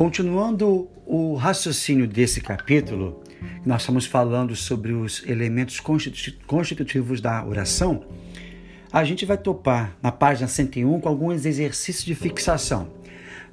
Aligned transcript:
Continuando 0.00 0.88
o 1.04 1.34
raciocínio 1.34 2.08
desse 2.08 2.40
capítulo, 2.40 3.22
nós 3.66 3.82
estamos 3.82 4.06
falando 4.06 4.56
sobre 4.56 4.94
os 4.94 5.22
elementos 5.26 5.78
constitutivos 5.78 7.20
da 7.20 7.44
oração. 7.44 8.04
A 8.90 9.04
gente 9.04 9.26
vai 9.26 9.36
topar 9.36 9.94
na 10.02 10.10
página 10.10 10.48
101 10.48 11.00
com 11.00 11.06
alguns 11.06 11.44
exercícios 11.44 12.06
de 12.06 12.14
fixação. 12.14 12.88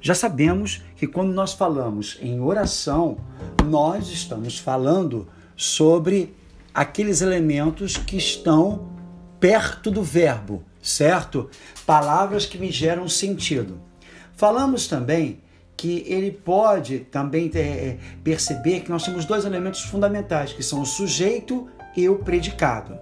Já 0.00 0.14
sabemos 0.14 0.82
que 0.96 1.06
quando 1.06 1.34
nós 1.34 1.52
falamos 1.52 2.18
em 2.22 2.40
oração, 2.40 3.18
nós 3.66 4.08
estamos 4.08 4.58
falando 4.58 5.28
sobre 5.54 6.34
aqueles 6.72 7.20
elementos 7.20 7.98
que 7.98 8.16
estão 8.16 8.88
perto 9.38 9.90
do 9.90 10.02
verbo, 10.02 10.64
certo? 10.80 11.50
Palavras 11.84 12.46
que 12.46 12.56
me 12.56 12.72
geram 12.72 13.06
sentido. 13.06 13.78
Falamos 14.34 14.86
também 14.86 15.42
que 15.78 16.04
ele 16.08 16.32
pode 16.32 16.98
também 16.98 17.48
ter, 17.48 17.60
é, 17.60 17.98
perceber 18.24 18.80
que 18.80 18.90
nós 18.90 19.04
temos 19.04 19.24
dois 19.24 19.44
elementos 19.44 19.80
fundamentais, 19.82 20.52
que 20.52 20.62
são 20.62 20.82
o 20.82 20.86
sujeito 20.86 21.68
e 21.96 22.08
o 22.08 22.16
predicado. 22.16 22.98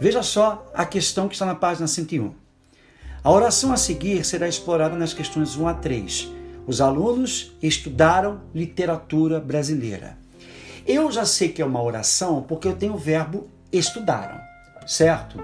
Veja 0.00 0.20
só 0.20 0.66
a 0.74 0.84
questão 0.84 1.28
que 1.28 1.34
está 1.34 1.46
na 1.46 1.54
página 1.54 1.86
101. 1.86 2.34
A 3.22 3.30
oração 3.30 3.72
a 3.72 3.76
seguir 3.76 4.24
será 4.24 4.48
explorada 4.48 4.96
nas 4.96 5.14
questões 5.14 5.56
1 5.56 5.68
a 5.68 5.74
3. 5.74 6.32
Os 6.66 6.80
alunos 6.80 7.56
estudaram 7.62 8.40
literatura 8.52 9.38
brasileira. 9.38 10.18
Eu 10.84 11.12
já 11.12 11.24
sei 11.24 11.50
que 11.50 11.62
é 11.62 11.64
uma 11.64 11.82
oração 11.82 12.42
porque 12.42 12.66
eu 12.66 12.74
tenho 12.74 12.94
o 12.94 12.98
verbo 12.98 13.48
estudaram, 13.70 14.40
certo? 14.84 15.40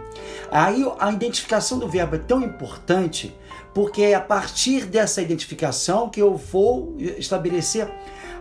Aí 0.51 0.85
a 0.99 1.13
identificação 1.13 1.79
do 1.79 1.89
verbo 1.89 2.17
é 2.17 2.19
tão 2.19 2.43
importante 2.43 3.33
porque 3.77 4.01
é 4.01 4.15
a 4.15 4.21
partir 4.23 4.87
dessa 4.87 5.21
identificação 5.21 6.09
que 6.09 6.23
eu 6.23 6.35
vou 6.35 6.97
estabelecer 6.99 7.87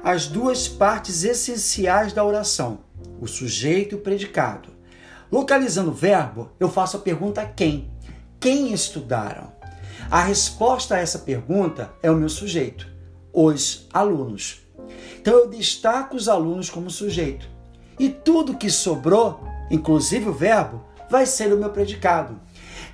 as 0.02 0.28
duas 0.28 0.70
partes 0.70 1.26
essenciais 1.26 2.14
da 2.14 2.24
oração, 2.24 2.80
o 3.20 3.28
sujeito 3.28 3.96
e 3.96 3.98
o 3.98 4.02
predicado. 4.02 4.70
Localizando 5.30 5.92
o 5.92 5.94
verbo, 5.94 6.52
eu 6.58 6.70
faço 6.70 6.96
a 6.96 7.02
pergunta 7.02 7.46
quem? 7.46 7.92
Quem 8.40 8.72
estudaram? 8.72 9.52
A 10.10 10.22
resposta 10.22 10.96
a 10.96 11.00
essa 11.00 11.20
pergunta 11.20 11.92
é 12.02 12.10
o 12.10 12.16
meu 12.16 12.30
sujeito, 12.30 12.88
os 13.34 13.90
alunos. 13.92 14.62
Então 15.20 15.34
eu 15.34 15.50
destaco 15.50 16.16
os 16.16 16.30
alunos 16.30 16.70
como 16.70 16.90
sujeito. 16.90 17.46
E 18.00 18.08
tudo 18.08 18.56
que 18.56 18.70
sobrou, 18.70 19.46
inclusive 19.70 20.30
o 20.30 20.34
verbo, 20.34 20.82
vai 21.10 21.26
ser 21.26 21.52
o 21.52 21.58
meu 21.58 21.72
predicado. 21.72 22.40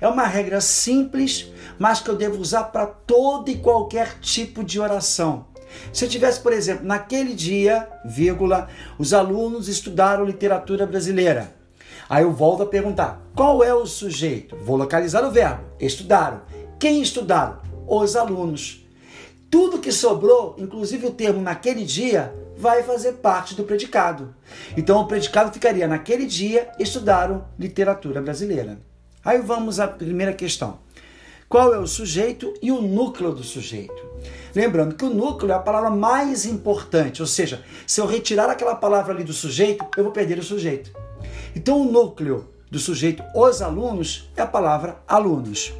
É 0.02 0.08
uma 0.08 0.26
regra 0.26 0.60
simples, 0.60 1.52
mas 1.78 2.00
que 2.00 2.10
eu 2.10 2.16
devo 2.16 2.40
usar 2.40 2.64
para 2.64 2.86
todo 2.86 3.48
e 3.48 3.58
qualquer 3.58 4.18
tipo 4.18 4.64
de 4.64 4.80
oração. 4.80 5.46
Se 5.92 6.04
eu 6.04 6.08
tivesse, 6.08 6.40
por 6.40 6.52
exemplo, 6.52 6.84
naquele 6.84 7.32
dia, 7.34 7.88
vírgula, 8.04 8.68
os 8.98 9.14
alunos 9.14 9.68
estudaram 9.68 10.24
literatura 10.24 10.84
brasileira. 10.86 11.54
Aí 12.08 12.24
eu 12.24 12.32
volto 12.32 12.64
a 12.64 12.66
perguntar: 12.66 13.22
qual 13.32 13.62
é 13.62 13.72
o 13.72 13.86
sujeito? 13.86 14.56
Vou 14.56 14.76
localizar 14.76 15.24
o 15.24 15.30
verbo. 15.30 15.62
Estudaram. 15.78 16.42
Quem 16.80 17.00
estudaram? 17.00 17.60
Os 17.86 18.16
alunos. 18.16 18.84
Tudo 19.48 19.78
que 19.78 19.92
sobrou, 19.92 20.56
inclusive 20.58 21.06
o 21.06 21.12
termo 21.12 21.40
naquele 21.40 21.84
dia, 21.84 22.34
vai 22.56 22.82
fazer 22.82 23.12
parte 23.12 23.54
do 23.54 23.62
predicado. 23.62 24.34
Então 24.76 25.00
o 25.00 25.06
predicado 25.06 25.52
ficaria 25.52 25.86
naquele 25.86 26.26
dia 26.26 26.72
estudaram 26.76 27.44
literatura 27.56 28.20
brasileira. 28.20 28.80
Aí 29.24 29.40
vamos 29.40 29.78
à 29.78 29.86
primeira 29.86 30.32
questão. 30.32 30.78
Qual 31.48 31.74
é 31.74 31.78
o 31.78 31.86
sujeito 31.86 32.54
e 32.62 32.72
o 32.72 32.80
núcleo 32.80 33.32
do 33.32 33.44
sujeito? 33.44 34.02
Lembrando 34.54 34.94
que 34.94 35.04
o 35.04 35.10
núcleo 35.10 35.52
é 35.52 35.54
a 35.54 35.60
palavra 35.60 35.90
mais 35.90 36.46
importante, 36.46 37.20
ou 37.20 37.28
seja, 37.28 37.62
se 37.86 38.00
eu 38.00 38.06
retirar 38.06 38.48
aquela 38.48 38.74
palavra 38.74 39.12
ali 39.12 39.22
do 39.22 39.32
sujeito, 39.32 39.86
eu 39.96 40.02
vou 40.02 40.12
perder 40.12 40.38
o 40.38 40.42
sujeito. 40.42 40.90
Então 41.54 41.82
o 41.82 41.92
núcleo 41.92 42.48
do 42.70 42.78
sujeito, 42.78 43.22
os 43.34 43.60
alunos, 43.60 44.30
é 44.34 44.42
a 44.42 44.46
palavra 44.46 45.02
alunos. 45.06 45.74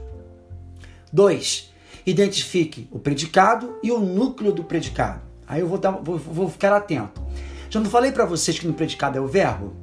2. 1.11 1.73
Identifique 2.05 2.87
o 2.91 2.99
predicado 2.99 3.79
e 3.83 3.91
o 3.91 3.99
núcleo 3.99 4.53
do 4.53 4.65
predicado. 4.65 5.23
Aí 5.47 5.61
eu 5.61 5.67
vou, 5.67 5.79
dar, 5.79 5.93
vou, 5.93 6.19
vou 6.19 6.51
ficar 6.51 6.73
atento. 6.75 7.23
Já 7.71 7.81
não 7.81 7.89
falei 7.89 8.13
para 8.13 8.27
vocês 8.27 8.59
que 8.59 8.67
no 8.67 8.75
predicado 8.75 9.17
é 9.17 9.21
o 9.21 9.27
verbo? 9.27 9.82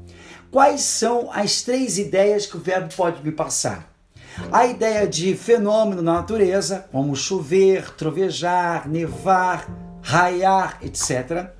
Quais 0.51 0.81
são 0.81 1.29
as 1.31 1.61
três 1.61 1.99
ideias 1.99 2.47
que 2.47 2.57
o 2.57 2.59
verbo 2.59 2.91
pode 2.95 3.23
me 3.23 3.31
passar? 3.31 3.87
A 4.51 4.65
ideia 4.65 5.07
de 5.07 5.35
fenômeno 5.35 6.01
na 6.01 6.13
natureza, 6.13 6.87
como 6.91 7.15
chover, 7.15 7.91
trovejar, 7.91 8.89
nevar, 8.89 9.69
raiar, 10.01 10.79
etc. 10.81 11.51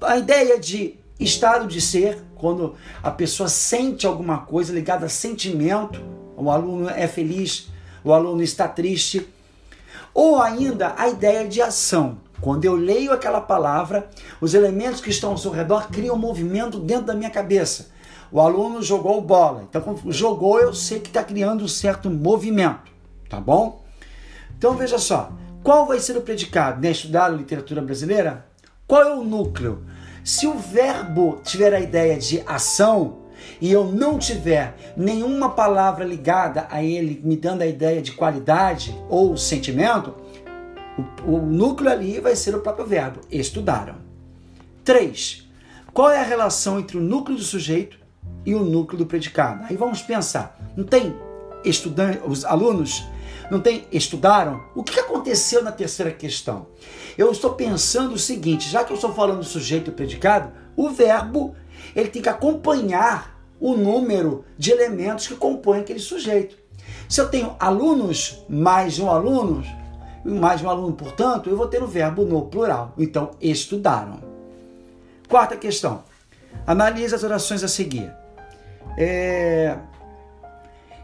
A 0.00 0.16
ideia 0.16 0.56
de 0.58 1.00
estado 1.18 1.66
de 1.66 1.80
ser, 1.80 2.22
quando 2.36 2.76
a 3.02 3.10
pessoa 3.10 3.48
sente 3.48 4.06
alguma 4.06 4.38
coisa 4.38 4.72
ligada 4.72 5.06
a 5.06 5.08
sentimento, 5.08 6.00
o 6.36 6.48
aluno 6.48 6.88
é 6.88 7.08
feliz, 7.08 7.70
o 8.04 8.12
aluno 8.12 8.40
está 8.40 8.68
triste. 8.68 9.28
Ou 10.14 10.40
ainda 10.40 10.94
a 10.96 11.08
ideia 11.08 11.46
de 11.46 11.60
ação, 11.60 12.18
quando 12.40 12.64
eu 12.64 12.74
leio 12.74 13.12
aquela 13.12 13.40
palavra, 13.40 14.08
os 14.40 14.54
elementos 14.54 15.00
que 15.00 15.10
estão 15.10 15.30
ao 15.30 15.38
seu 15.38 15.50
redor 15.50 15.88
criam 15.88 16.16
um 16.16 16.18
movimento 16.18 16.78
dentro 16.78 17.06
da 17.06 17.14
minha 17.14 17.30
cabeça. 17.30 17.90
O 18.32 18.40
aluno 18.40 18.82
jogou 18.82 19.20
bola. 19.20 19.64
Então, 19.68 19.80
quando 19.82 20.12
jogou, 20.12 20.60
eu 20.60 20.72
sei 20.72 21.00
que 21.00 21.08
está 21.08 21.22
criando 21.22 21.64
um 21.64 21.68
certo 21.68 22.08
movimento. 22.08 22.90
Tá 23.28 23.40
bom? 23.40 23.84
Então, 24.56 24.74
veja 24.74 24.98
só. 24.98 25.32
Qual 25.62 25.86
vai 25.86 25.98
ser 25.98 26.16
o 26.16 26.22
predicado? 26.22 26.80
Né? 26.80 26.90
Estudar 26.90 27.28
literatura 27.28 27.82
brasileira? 27.82 28.46
Qual 28.86 29.02
é 29.02 29.14
o 29.14 29.24
núcleo? 29.24 29.84
Se 30.24 30.46
o 30.46 30.54
verbo 30.54 31.40
tiver 31.44 31.74
a 31.74 31.80
ideia 31.80 32.16
de 32.18 32.42
ação 32.46 33.18
e 33.60 33.70
eu 33.70 33.84
não 33.84 34.18
tiver 34.18 34.74
nenhuma 34.96 35.50
palavra 35.50 36.04
ligada 36.04 36.66
a 36.70 36.82
ele, 36.82 37.20
me 37.24 37.36
dando 37.36 37.62
a 37.62 37.66
ideia 37.66 38.00
de 38.00 38.12
qualidade 38.12 38.96
ou 39.08 39.36
sentimento, 39.36 40.14
o, 40.98 41.36
o 41.36 41.38
núcleo 41.42 41.90
ali 41.90 42.20
vai 42.20 42.36
ser 42.36 42.54
o 42.54 42.60
próprio 42.60 42.86
verbo, 42.86 43.20
estudaram. 43.30 43.96
3. 44.84 45.48
Qual 45.92 46.10
é 46.10 46.20
a 46.20 46.24
relação 46.24 46.78
entre 46.78 46.96
o 46.96 47.00
núcleo 47.00 47.36
do 47.36 47.42
sujeito 47.42 47.98
e 48.44 48.54
o 48.54 48.64
núcleo 48.64 48.98
do 48.98 49.06
predicado? 49.06 49.64
Aí 49.68 49.76
vamos 49.76 50.02
pensar. 50.02 50.58
Não 50.76 50.84
tem 50.84 51.14
estudantes, 51.64 52.20
os 52.26 52.44
alunos 52.44 53.04
não 53.50 53.60
tem 53.60 53.84
estudaram? 53.90 54.62
O 54.74 54.84
que 54.84 54.98
aconteceu 55.00 55.62
na 55.62 55.72
terceira 55.72 56.12
questão? 56.12 56.68
Eu 57.18 57.30
estou 57.32 57.54
pensando 57.54 58.14
o 58.14 58.18
seguinte, 58.18 58.70
já 58.70 58.84
que 58.84 58.92
eu 58.92 58.94
estou 58.94 59.12
falando 59.12 59.38
do 59.38 59.44
sujeito 59.44 59.90
e 59.90 59.94
predicado, 59.94 60.52
o 60.76 60.88
verbo 60.88 61.54
ele 61.94 62.08
tem 62.08 62.22
que 62.22 62.28
acompanhar 62.28 63.38
o 63.58 63.76
número 63.76 64.44
de 64.56 64.70
elementos 64.70 65.26
que 65.26 65.34
compõem 65.34 65.80
aquele 65.80 65.98
sujeito. 65.98 66.56
Se 67.08 67.20
eu 67.20 67.28
tenho 67.28 67.56
alunos 67.58 68.44
mais 68.48 68.98
um 68.98 69.10
aluno, 69.10 69.62
mais 70.24 70.62
um 70.62 70.68
aluno, 70.68 70.92
portanto, 70.92 71.48
eu 71.48 71.56
vou 71.56 71.66
ter 71.66 71.82
o 71.82 71.86
verbo 71.86 72.24
no 72.24 72.46
plural. 72.46 72.94
Então, 72.98 73.30
estudaram. 73.40 74.20
Quarta 75.28 75.56
questão. 75.56 76.04
Analise 76.66 77.14
as 77.14 77.22
orações 77.22 77.62
a 77.62 77.68
seguir. 77.68 78.12
É... 78.98 79.76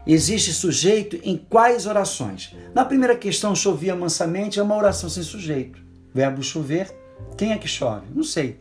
Existe 0.05 0.53
sujeito 0.53 1.19
em 1.23 1.37
quais 1.37 1.85
orações? 1.85 2.55
Na 2.73 2.85
primeira 2.85 3.15
questão, 3.15 3.53
chovia 3.53 3.95
mansamente, 3.95 4.59
é 4.59 4.63
uma 4.63 4.75
oração 4.75 5.09
sem 5.09 5.23
sujeito. 5.23 5.81
Verbo 6.13 6.41
chover, 6.41 6.95
quem 7.35 7.51
é 7.51 7.57
que 7.57 7.67
chove? 7.67 8.07
Não 8.13 8.23
sei. 8.23 8.59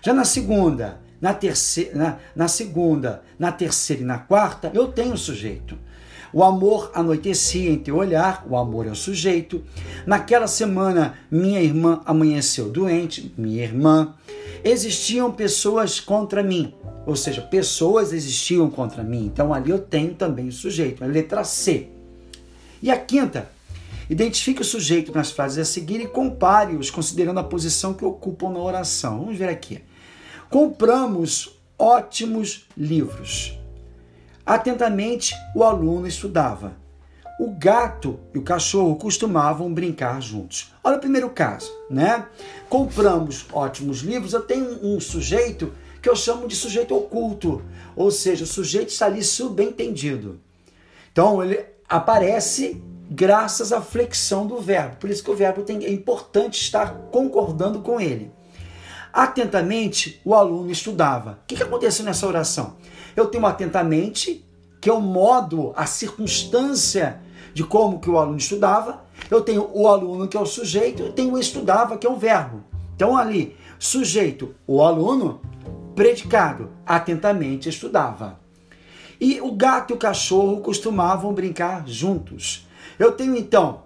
Já 0.00 0.14
na 0.14 0.24
segunda, 0.24 1.00
na 1.20 1.34
terceira, 1.34 1.96
na, 1.96 2.18
na 2.36 2.48
segunda, 2.48 3.22
na 3.38 3.50
terceira 3.50 4.02
e 4.02 4.04
na 4.04 4.18
quarta, 4.18 4.70
eu 4.74 4.88
tenho 4.88 5.16
sujeito. 5.16 5.76
O 6.36 6.44
amor 6.44 6.90
anoitecia 6.92 7.70
em 7.70 7.78
teu 7.78 7.96
olhar, 7.96 8.44
o 8.46 8.58
amor 8.58 8.86
é 8.86 8.90
o 8.90 8.94
sujeito. 8.94 9.64
Naquela 10.04 10.46
semana, 10.46 11.18
minha 11.30 11.62
irmã 11.62 12.02
amanheceu 12.04 12.68
doente, 12.68 13.32
minha 13.38 13.64
irmã. 13.64 14.14
Existiam 14.62 15.32
pessoas 15.32 15.98
contra 15.98 16.42
mim, 16.42 16.74
ou 17.06 17.16
seja, 17.16 17.40
pessoas 17.40 18.12
existiam 18.12 18.68
contra 18.68 19.02
mim. 19.02 19.24
Então 19.24 19.54
ali 19.54 19.70
eu 19.70 19.78
tenho 19.78 20.12
também 20.12 20.48
o 20.48 20.52
sujeito, 20.52 21.02
a 21.02 21.06
letra 21.06 21.42
C. 21.42 21.88
E 22.82 22.90
a 22.90 22.98
quinta, 22.98 23.50
identifique 24.10 24.60
o 24.60 24.64
sujeito 24.66 25.14
nas 25.14 25.30
frases 25.30 25.56
a 25.56 25.64
seguir 25.64 26.02
e 26.02 26.06
compare-os 26.06 26.90
considerando 26.90 27.40
a 27.40 27.44
posição 27.44 27.94
que 27.94 28.04
ocupam 28.04 28.50
na 28.50 28.58
oração. 28.58 29.20
Vamos 29.20 29.38
ver 29.38 29.48
aqui. 29.48 29.80
Compramos 30.50 31.58
ótimos 31.78 32.66
livros. 32.76 33.58
Atentamente 34.46 35.34
o 35.56 35.64
aluno 35.64 36.06
estudava. 36.06 36.76
O 37.40 37.50
gato 37.50 38.20
e 38.32 38.38
o 38.38 38.42
cachorro 38.42 38.94
costumavam 38.94 39.74
brincar 39.74 40.22
juntos. 40.22 40.72
Olha 40.84 40.98
o 40.98 41.00
primeiro 41.00 41.28
caso, 41.30 41.70
né? 41.90 42.24
Compramos 42.68 43.44
ótimos 43.52 43.98
livros. 43.98 44.32
Eu 44.32 44.42
tenho 44.42 44.78
um 44.86 45.00
sujeito 45.00 45.72
que 46.00 46.08
eu 46.08 46.14
chamo 46.14 46.46
de 46.46 46.54
sujeito 46.54 46.96
oculto, 46.96 47.60
ou 47.96 48.12
seja, 48.12 48.44
o 48.44 48.46
sujeito 48.46 48.90
está 48.90 49.06
ali 49.06 49.24
subentendido. 49.24 50.38
Então 51.10 51.42
ele 51.42 51.64
aparece 51.88 52.80
graças 53.10 53.72
à 53.72 53.80
flexão 53.80 54.46
do 54.46 54.60
verbo. 54.60 54.96
Por 54.96 55.10
isso 55.10 55.24
que 55.24 55.30
o 55.30 55.36
verbo 55.36 55.62
tem, 55.62 55.84
é 55.84 55.90
importante 55.90 56.60
estar 56.60 56.94
concordando 57.10 57.80
com 57.80 58.00
ele. 58.00 58.30
Atentamente, 59.16 60.20
o 60.26 60.34
aluno 60.34 60.70
estudava. 60.70 61.38
O 61.42 61.46
que, 61.46 61.56
que 61.56 61.62
aconteceu 61.62 62.04
nessa 62.04 62.26
oração? 62.26 62.76
Eu 63.16 63.28
tenho 63.28 63.46
atentamente, 63.46 64.44
que 64.78 64.90
é 64.90 64.92
o 64.92 65.00
modo, 65.00 65.72
a 65.74 65.86
circunstância 65.86 67.18
de 67.54 67.64
como 67.64 67.98
que 67.98 68.10
o 68.10 68.18
aluno 68.18 68.36
estudava. 68.36 69.06
Eu 69.30 69.40
tenho 69.40 69.70
o 69.72 69.88
aluno, 69.88 70.28
que 70.28 70.36
é 70.36 70.40
o 70.40 70.44
sujeito, 70.44 71.02
eu 71.02 71.12
tenho 71.14 71.32
o 71.32 71.38
estudava, 71.38 71.96
que 71.96 72.06
é 72.06 72.10
o 72.10 72.18
verbo. 72.18 72.62
Então, 72.94 73.16
ali, 73.16 73.56
sujeito, 73.78 74.54
o 74.66 74.82
aluno, 74.82 75.40
predicado, 75.94 76.68
atentamente 76.84 77.70
estudava. 77.70 78.38
E 79.18 79.40
o 79.40 79.50
gato 79.52 79.94
e 79.94 79.96
o 79.96 79.98
cachorro 79.98 80.60
costumavam 80.60 81.32
brincar 81.32 81.88
juntos. 81.88 82.68
Eu 82.98 83.12
tenho 83.12 83.34
então 83.34 83.84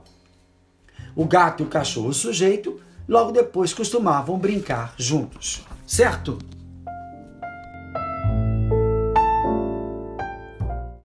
o 1.15 1.25
gato 1.25 1.63
e 1.63 1.67
o 1.67 1.69
cachorro, 1.69 2.09
o 2.09 2.15
sujeito, 2.15 2.81
logo 3.11 3.33
depois 3.33 3.75
costumavam 3.75 4.39
brincar 4.39 4.95
juntos, 4.97 5.63
certo? 5.85 6.39